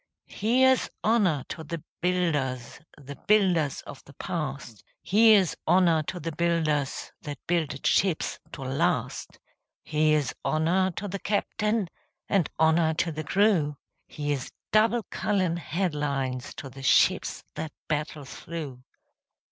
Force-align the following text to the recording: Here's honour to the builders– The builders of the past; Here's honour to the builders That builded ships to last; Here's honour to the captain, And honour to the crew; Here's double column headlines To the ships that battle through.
Here's 0.25 0.89
honour 1.03 1.45
to 1.49 1.63
the 1.63 1.83
builders– 2.01 2.79
The 3.07 3.17
builders 3.27 3.81
of 3.83 4.03
the 4.05 4.15
past; 4.15 4.83
Here's 5.03 5.55
honour 5.67 6.01
to 6.07 6.19
the 6.19 6.31
builders 6.31 7.11
That 7.21 7.37
builded 7.45 7.85
ships 7.85 8.39
to 8.53 8.63
last; 8.63 9.37
Here's 9.83 10.33
honour 10.43 10.89
to 10.95 11.07
the 11.07 11.19
captain, 11.19 11.87
And 12.27 12.49
honour 12.59 12.95
to 12.95 13.11
the 13.11 13.23
crew; 13.23 13.77
Here's 14.07 14.51
double 14.71 15.03
column 15.03 15.57
headlines 15.57 16.55
To 16.55 16.71
the 16.71 16.81
ships 16.81 17.43
that 17.53 17.71
battle 17.87 18.25
through. 18.25 18.81